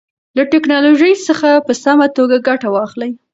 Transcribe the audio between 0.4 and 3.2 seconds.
ټیکنالوژۍ څخه په سمه توګه ګټه واخلئ.